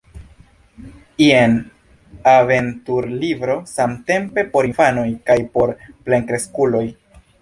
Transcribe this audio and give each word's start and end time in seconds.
Jen 1.23 1.51
aventur-libro 2.31 3.57
samtempe 3.75 4.47
por 4.57 4.69
infanoj 4.71 5.07
kaj 5.29 5.37
por 5.59 5.75
plenkreskuloj. 6.09 6.87